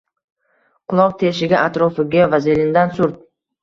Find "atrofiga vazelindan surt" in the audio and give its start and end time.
1.61-3.27